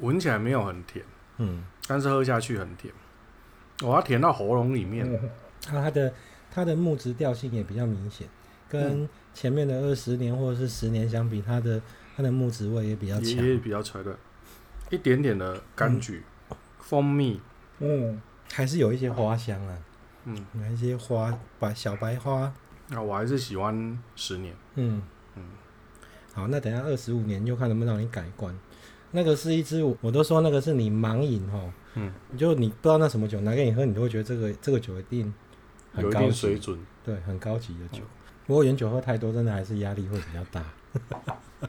[0.00, 1.04] 闻起来没有很甜，
[1.36, 2.90] 嗯，但是喝下去很甜，
[3.82, 5.06] 我要甜到喉咙里面。
[5.06, 5.20] 嗯、
[5.60, 6.14] 它的
[6.50, 8.26] 它的木质调性也比较明显，
[8.80, 11.80] 跟前面的二十年或者是十年相比，它的
[12.16, 14.16] 它的木质味也比较强，也比较纯的，
[14.90, 17.40] 一点点的柑橘、嗯、蜂蜜，
[17.78, 18.20] 嗯，
[18.52, 19.78] 还是有一些花香啊，
[20.24, 22.52] 嗯，有一些花白小白花。
[22.88, 25.00] 那我还是喜欢十年，嗯。
[25.36, 25.42] 嗯，
[26.32, 28.56] 好，那等下二十五年就看能不能让你改观。
[29.10, 35.34] 那个是一支，我都说那个是你盲饮哦，嗯，就你不知道那什么酒拿给你喝，你都会觉得这个这个酒一定
[35.92, 38.04] 很高级，有一定水准，对，很高级的酒。
[38.04, 40.62] 嗯、不过原酒喝太多，真的还是压力会比较大。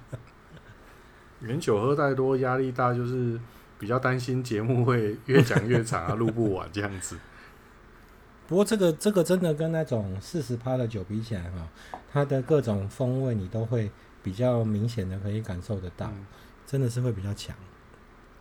[1.41, 3.39] 原酒喝太多压力大，就是
[3.79, 7.17] 比较担心节目会越讲越长啊，录不完这样子。
[8.47, 11.67] 不过这个这个真的跟那种四十趴的酒比起来哈，
[12.11, 13.89] 它的各种风味你都会
[14.21, 16.25] 比较明显的可以感受得到，嗯、
[16.65, 17.55] 真的是会比较强。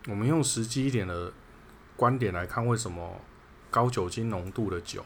[0.09, 1.33] 我们用实际一点的
[1.97, 3.19] 观点来看，为什么
[3.71, 5.03] 高酒精浓度的酒，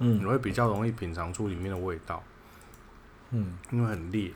[0.00, 2.35] 嗯，你会比较容易品尝出里面的味道，嗯，
[3.30, 4.32] 因为很烈，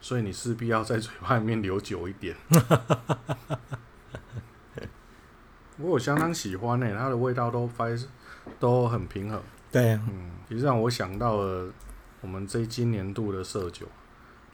[0.00, 2.36] 所以你势必要在嘴巴里面留久一点。
[5.78, 7.86] 我相当喜欢呢、欸，它的味道都发。
[8.58, 9.38] 都很平衡，
[9.70, 11.70] 对、啊，嗯，其实让我想到了
[12.22, 13.86] 我们这今年度的色酒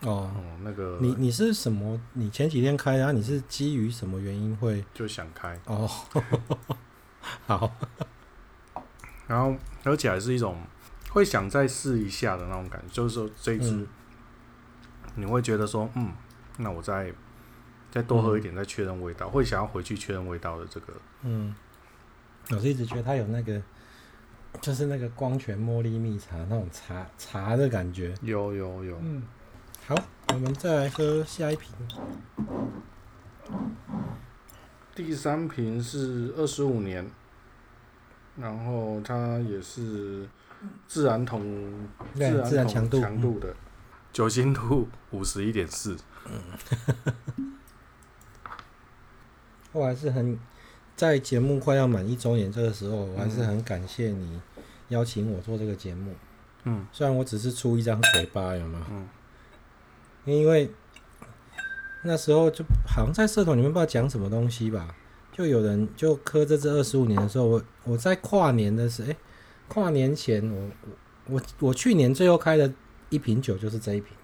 [0.01, 2.01] 哦、嗯，那个你你是什么？
[2.15, 3.13] 你前几天开啊？
[3.13, 5.89] 你是基于什么原因会就想开哦？
[7.47, 7.73] 好，
[9.29, 10.61] 然后而且还是一种
[11.15, 13.87] 会想再试一下的那种感觉，就是说这一支、嗯、
[15.15, 16.13] 你会觉得说，嗯，
[16.59, 17.11] 那我再
[17.91, 21.55] 再多喝一点，再确认味道，嗯、会想要回去确认味道的这个，嗯，
[22.51, 23.63] 我是一直觉得它有那个。
[24.61, 28.97] 就是那个光泉茉莉蜜茶那种茶茶的感觉，有有有。
[29.03, 29.21] 嗯，
[29.85, 29.97] 好，
[30.33, 31.75] 我们再来喝下一瓶。
[34.95, 37.05] 第三瓶是二十五年，
[38.37, 40.29] 然后它也是
[40.87, 43.57] 自然桶，自然强度强度的，嗯、
[44.13, 45.97] 酒精度五十一点四。
[46.27, 47.55] 嗯，
[49.73, 50.39] 我还是很。
[50.97, 54.41] 在节目快要满一周年这个时候，我还是很感谢你
[54.91, 56.15] 邀请我做这个节目。
[56.63, 58.87] 嗯，虽然我只是出一张嘴巴，有吗？
[58.89, 59.09] 嗯。
[60.25, 60.71] 因为
[62.05, 64.95] 那时候就好像在社团里面不知道讲什么东西吧，
[65.33, 69.17] 就有人就磕这支二十五年的时候，我我在跨年的时候，哎，
[69.69, 70.71] 跨年前我
[71.27, 72.73] 我我去年最后开的
[73.11, 74.17] 一瓶酒就是这一瓶。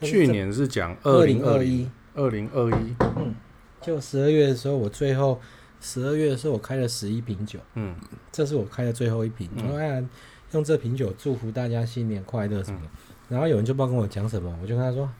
[0.00, 2.94] 去年是讲二零二一，二零二一。
[3.16, 3.34] 嗯，
[3.80, 5.40] 就十二月的时候，我最后。
[5.82, 7.96] 十二月的时候，我开了十一瓶酒，嗯，
[8.30, 9.48] 这是我开的最后一瓶。
[9.56, 10.06] 我说、嗯
[10.52, 12.80] ：“用这瓶酒祝福大家新年快乐什么。
[12.82, 12.88] 嗯”
[13.30, 15.10] 然后有人就不知道跟我讲什么，我就跟他说：“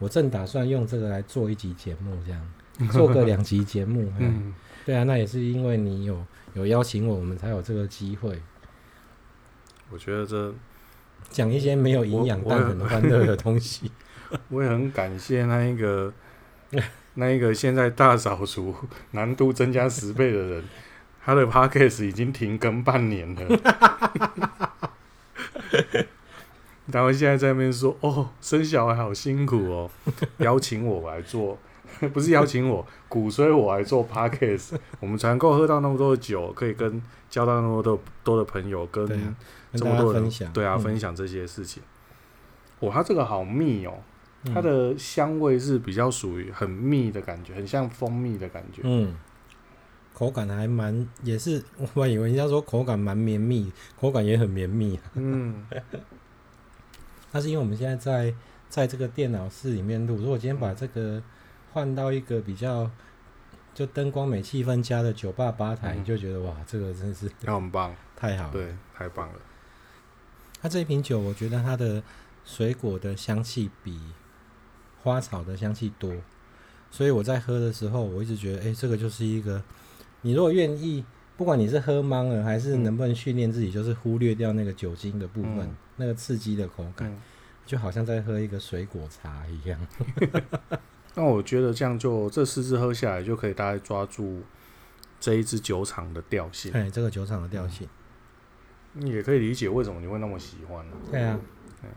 [0.00, 2.48] 我正打算用这个来做一集节目，这样
[2.90, 4.54] 做个两集节目。”嗯，
[4.86, 8.40] 对啊，那也是因为你有有邀请我，我们才有这个机会。
[9.90, 10.54] 我觉得这
[11.30, 13.90] 讲一些没有营养但很欢乐的东西，
[14.48, 16.12] 我也很感谢那一个。
[17.18, 18.74] 那一个现在大扫除
[19.12, 20.64] 难度增加十倍的人，
[21.24, 23.60] 他的 podcast 已经停更半年了，
[26.92, 29.90] 然后现在在那边说：“哦，生小孩好辛苦哦。”
[30.38, 31.58] 邀请我来做，
[32.12, 34.76] 不是邀请我，鼓吹我来做 podcast。
[35.00, 39.06] 我们才能够喝到那么多的酒，可以跟交到那么多多的朋友，跟
[39.72, 41.82] 这么多人分享，对啊，分享这些事情。
[42.80, 43.94] 哇，它这个好密哦。
[44.54, 48.80] 它的香味是比较属于很密的感觉，很像蜂蜜的感觉。
[48.84, 49.12] 嗯，
[50.14, 51.60] 口感还蛮，也是
[51.94, 55.00] 我还以为人家说口感蛮绵密，口感也很绵密。
[55.14, 55.66] 嗯，
[57.32, 58.32] 那是因为我们现在在
[58.68, 60.14] 在这个电脑室里面录。
[60.14, 61.20] 如果今天把这个
[61.76, 62.90] 换到一个比较
[63.74, 69.34] 就灯光美、气氛佳的酒吧吧台，你、嗯、就觉得哇，这个真是很棒，太好了，对，太棒了。
[70.62, 72.02] 它这一瓶酒，我觉得它的
[72.46, 74.00] 水果的香气比。
[75.02, 76.12] 花草的香气多，
[76.90, 79.62] 所以我在喝的时候，我一直觉得，哎、欸，这个就是一个，
[80.22, 81.04] 你如果愿意，
[81.36, 87.18] 不管你是喝茫了，还是能不能训练自己，就是忽略掉那个酒精的部分，嗯、那个刺激的口感，嗯、
[87.66, 89.78] 就好像在喝一个水果茶一样。
[91.16, 94.42] 那我觉得这样就这四支喝下来，就可以大概抓住
[95.18, 96.70] 这一支酒厂的调性。
[96.72, 97.88] 哎，这个酒厂的调性，
[98.92, 100.86] 你也可以理解为什么你会那么喜欢。
[101.10, 101.36] 对啊，
[101.82, 101.90] 对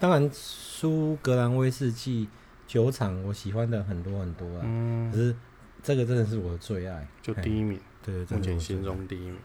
[0.00, 2.28] 当然苏格兰威士忌。
[2.66, 5.36] 酒厂我喜欢的很多很多啊，嗯，可是
[5.82, 9.36] 这个真的是我的最爱，就第一名，对，目前心中第一名。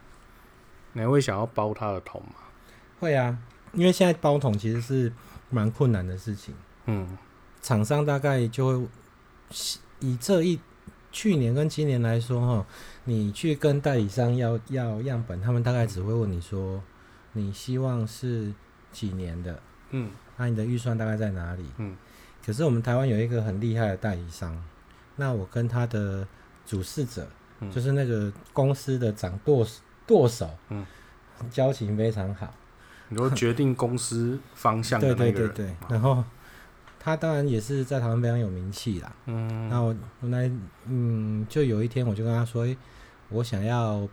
[0.93, 2.35] 你还会想要包他的桶吗？
[2.97, 3.37] 会啊，
[3.73, 5.11] 因为现在包桶其实是
[5.49, 6.55] 蛮困难的事情。
[6.85, 7.17] 嗯，
[7.61, 8.87] 厂商大概就会
[9.99, 10.59] 以这一
[11.11, 12.65] 去年跟今年来说哈，
[13.05, 16.81] 你去跟代理商要要样本，他们大概只会问你说，
[17.33, 18.53] 你希望是
[18.91, 19.59] 几年的，
[19.89, 21.65] 嗯，那、啊、你的预算大概在哪里？
[21.77, 21.97] 嗯，
[22.45, 24.55] 可是我们台湾有一个很厉害的代理商，
[25.15, 26.27] 那我跟他的
[26.65, 27.27] 主事者，
[27.59, 29.65] 嗯、就是那个公司的掌舵
[30.05, 30.85] 舵手，嗯，
[31.49, 32.53] 交情非常好。
[33.09, 36.23] 你说决定公司方向的那个人， 对对对对，然后。
[36.99, 39.11] 他当然也是在台湾非常有名气啦。
[39.25, 40.51] 嗯，然后我来，
[40.85, 42.77] 嗯，就有一天我就跟他说：“欸、
[43.29, 44.07] 我想要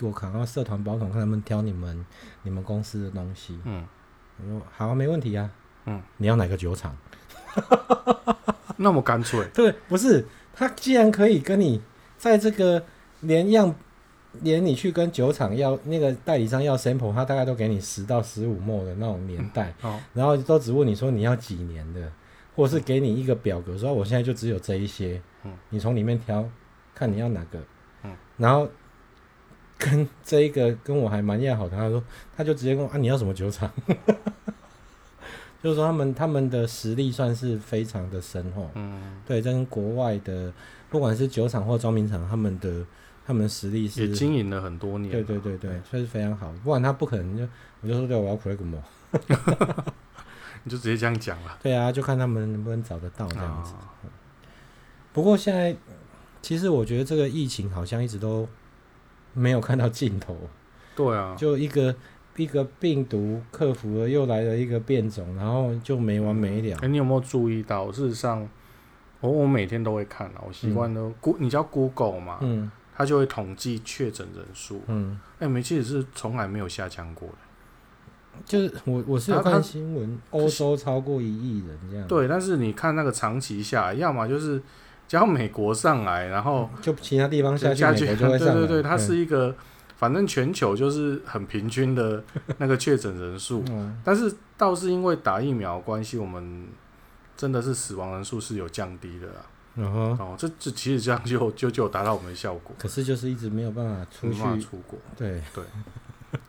[0.00, 2.04] 我想要社团保统，看他们挑你们
[2.42, 3.86] 你们公司的东西。”嗯，
[4.40, 5.50] 我说：“好、啊，没问题啊。”
[5.86, 6.94] 嗯，你要哪个酒厂？
[8.76, 9.48] 那么干脆？
[9.54, 11.82] 对，不是他既然可以跟你
[12.18, 12.84] 在这个
[13.20, 13.74] 连样
[14.42, 22.10] 连你去跟酒厂要那个代理商要 sample，他大概都给你十到十五 ml 的那种年代，嗯哦、然后都只问你说你要几年的。
[22.56, 26.44] 或是给你一个表格，说我现在就只有这一些，嗯，你从里面挑，
[26.92, 27.58] 看你要哪个，
[28.02, 28.66] 嗯，然后
[29.78, 32.02] 跟这一个跟我还蛮要好的，他说
[32.36, 33.70] 他就直接问啊，你要什么酒厂？
[35.62, 40.52] 就是说他们他们的实力算是非常的深厚，嗯，对，跟国外的
[40.90, 42.84] 不管是酒厂或装瓶厂，他们的
[43.28, 47.46] 他们的实力是也经营了很多年，对对对对，所以是非常好，不然他不可能就
[47.82, 48.80] 我就说对，我要 Cragmore。
[50.64, 51.58] 你就直接这样讲了。
[51.62, 53.74] 对啊，就看他们能不能找得到这样子。
[53.74, 54.08] 哦、
[55.12, 55.76] 不过现在，
[56.40, 58.48] 其实我觉得这个疫情好像一直都
[59.34, 60.34] 没有看到尽头。
[60.96, 61.94] 对啊，就一个
[62.36, 66.76] 一个病毒克服了，又来了一个变种，然后就没完没了。
[66.78, 67.92] 哎、欸，你有没有注意到？
[67.92, 68.48] 事实上，
[69.20, 77.34] 我我每天都会看啊，我习惯都 Go，你叫 Google 嘛，嗯，它就会统计确诊人数，嗯，哎、欸，没，其实是从来没有下降过的。
[78.44, 82.08] 就是我我是有看新闻，欧洲超过一亿人这样。
[82.08, 84.60] 对，但是你看那个长期下来，要么就是
[85.06, 89.54] 只要美国上来，然后就其他地方下去，下去 对对对，它是一个
[89.96, 92.24] 反正全球就是很平均的
[92.58, 93.62] 那个确诊人数。
[94.02, 96.66] 但是倒是因为打疫苗关系，我们
[97.36, 99.28] 真的是死亡人数是有降低的
[99.86, 100.16] 啊。
[100.18, 102.74] 哦，这这其实这样就就就达到我们的效果。
[102.78, 104.98] 可是就是一直没有办法出去出国。
[105.16, 105.64] 对对。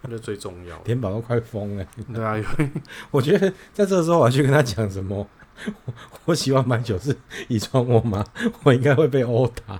[0.02, 1.86] 那最重要，田宝都快疯了。
[2.14, 2.36] 对啊，
[3.12, 5.26] 我觉得在这个时候我要去跟他讲什么？
[5.86, 5.94] 我，
[6.26, 7.16] 我喜欢买酒是
[7.48, 8.26] 遗传我吗？
[8.64, 9.80] 我应该会被殴打。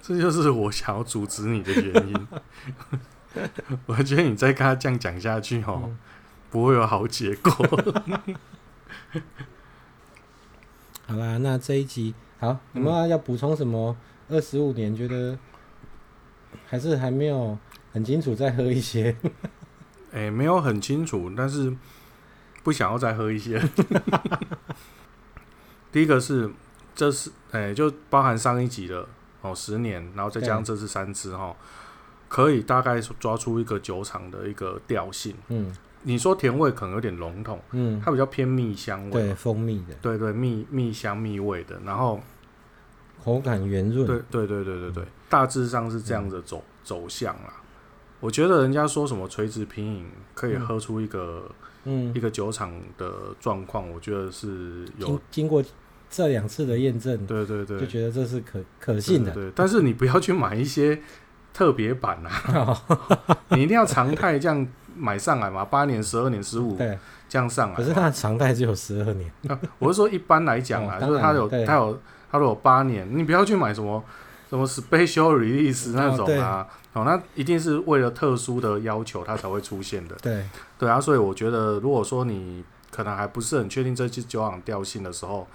[0.00, 2.28] 这就是我想要阻止你的原因。
[3.86, 5.98] 我觉得你再跟他这样讲下去哦，嗯、
[6.50, 7.52] 不会有好结果。
[11.08, 13.96] 好啦，那这一集好，你们要补充什么？
[14.28, 15.36] 二十五年觉得
[16.66, 17.58] 还是还没有。
[17.90, 19.16] 很清楚，再喝一些。
[20.12, 21.74] 哎、欸，没有很清楚，但是
[22.62, 23.58] 不想要再喝一些。
[25.90, 26.52] 第一个是，
[26.94, 29.08] 这是哎、欸，就包含上一集的
[29.40, 31.56] 哦，十年，然后再加上这次三支哈，
[32.28, 35.34] 可以大概抓出一个酒厂的一个调性。
[35.48, 35.74] 嗯，
[36.08, 42.18] 你说甜味可能有点笼统，嗯，它比较偏蜜香味，对，蜂蜜的，对对，蜜蜜香蜜味的，然后
[43.22, 47.52] 口感圆润，对对对对对对，大致上是这样的走、嗯、走向啦。
[48.20, 51.50] 我觉得人家说什么垂直品饮可以喝出一个
[51.84, 52.10] 嗯。
[52.14, 55.62] 一个酒厂的状况，我觉得是有经经过
[56.08, 59.30] 这两次的验证，对对对，就觉得这是可可信的。
[59.32, 60.98] 对，对，但是你不要去买一些
[61.52, 62.82] 特别版啊，
[63.50, 64.66] 你一定要常态这样
[64.98, 67.76] 买上来嘛，八年、十二年、十五对这样上来。
[67.76, 69.30] 可是它的常态只有十二年。
[69.78, 74.02] 我是说一般来讲啊，就是它有它有它有八年，你不要去买什么。
[74.50, 76.66] 什么 special release 那种啊？
[76.94, 80.16] 哦，那一定是为了特殊的要求，它才会出现的。
[80.22, 80.42] 对
[80.78, 85.46] 对啊，所以我觉得，如果说你可能还不是很确定这支酒厂调性的时候，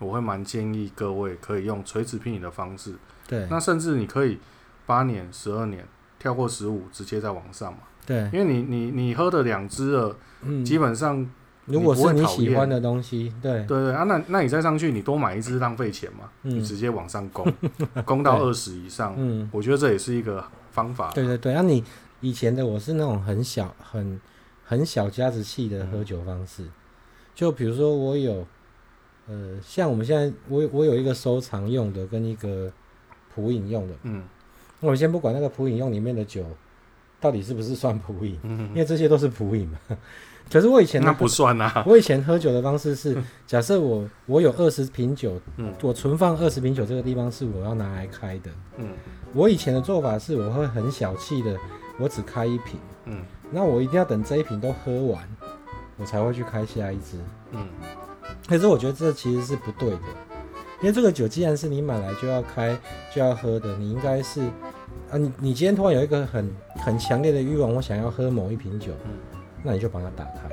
[0.00, 2.96] 我会蛮建议各位可以用垂直品饮的方式。
[3.28, 4.40] 对，那甚至你可以
[4.84, 5.86] 八年、十二年
[6.18, 7.78] 跳过十五，直接再往上嘛。
[8.06, 11.28] 对，因为你你你喝的两支了，嗯，基本上。
[11.66, 13.64] 如果是你喜欢的东西，对。
[13.64, 16.28] 对对啊，那那你再上去，你多买一支浪费钱嘛？
[16.42, 17.46] 嗯、你直接往上攻，
[18.04, 21.12] 攻到二十以上，嗯，我觉得这也是一个方法。
[21.12, 21.84] 对对对，那、啊、你
[22.20, 24.20] 以前的我是那种很小、很
[24.64, 26.70] 很小家子气的喝酒方式，嗯、
[27.36, 28.44] 就比如说我有，
[29.28, 32.72] 呃，像我们现在我我有一个收藏用的跟一个
[33.32, 34.24] 普饮用的，嗯，
[34.80, 36.44] 那我先不管那个普饮用里面的酒
[37.20, 39.78] 到底是不是算普饮，嗯、因为这些都是普饮嘛。
[40.50, 41.84] 可是我以前那不算啊。
[41.86, 43.16] 我以前喝酒的方式是，
[43.46, 48.88] 假设我我有二十瓶酒，嗯，我存放二十瓶酒这个地方是我要拿来开的，嗯，
[49.32, 51.56] 我以前的做法是我会很小气的，
[52.00, 55.22] 我只开一瓶，嗯，那我一定要等这一瓶都喝完，
[55.96, 57.16] 我才会去开下一支，
[57.52, 57.68] 嗯。
[58.48, 59.98] 可是我觉得这其实是不对的，
[60.80, 62.76] 因为这个酒既然是你买来就要开
[63.14, 64.40] 就要喝的，你应该是
[65.10, 69.10] 啊，你你今天突然有一个很很强烈的欲望，我想要喝某一瓶酒，嗯，
[69.64, 70.48] 那你就把它打开，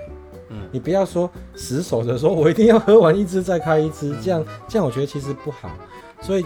[0.49, 5.69] 嗯，你不要说死守着说我一定要喝完一支再开一支，这样这样我觉得其实不好，
[6.21, 6.45] 所以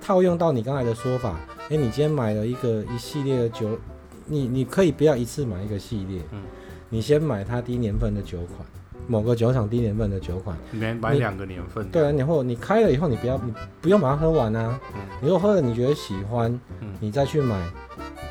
[0.00, 1.38] 套用到你刚才的说法，
[1.68, 3.78] 哎，你今天买了一个一系列的酒，
[4.26, 6.42] 你你可以不要一次买一个系列，嗯，
[6.88, 8.66] 你先买它低年份的酒款。
[9.10, 11.84] 某个酒厂低年份的酒款，你买两个年份。
[11.90, 14.78] 对啊，然后你开了以后，你不要，你不用把它喝完啊。
[14.94, 15.00] 嗯。
[15.20, 16.48] 你如果喝了你觉得喜欢，
[16.80, 17.68] 嗯，你再去买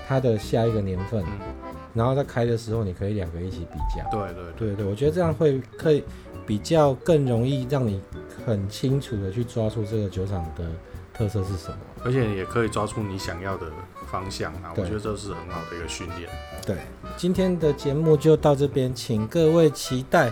[0.07, 1.39] 它的下一个年份，嗯，
[1.93, 4.09] 然后再开的时候，你可以两个一起比较。
[4.09, 6.01] 对对对对，我觉得这样会可以
[6.47, 8.01] 比较更容易让你
[8.45, 10.63] 很清楚的去抓住这个酒厂的
[11.13, 13.65] 特色是什么，而且也可以抓住你想要的
[14.09, 14.71] 方向啊。
[14.77, 16.29] 我觉得这是很好的一个训练。
[16.65, 16.77] 对，
[17.17, 20.31] 今天的节目就到这边，请各位期待。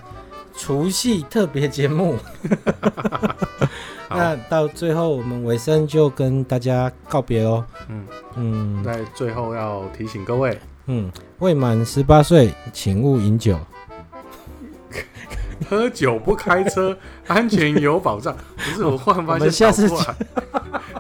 [0.58, 2.16] 除夕特别节目，
[4.10, 7.64] 那到最后我们尾声就跟大家告别哦。
[7.88, 8.06] 嗯
[8.36, 13.58] 嗯，在最后要提醒各位，嗯，未满十八岁请勿饮酒，
[15.70, 16.98] 喝酒不开车，
[17.28, 18.36] 安全有保障。
[18.56, 19.98] 不是我忽然发现，我们下次见。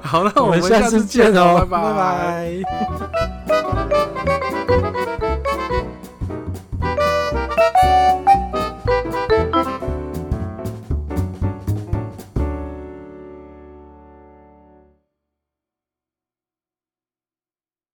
[0.03, 1.81] 好了，我们下次见哦，拜拜。
[1.81, 3.36] 拜拜。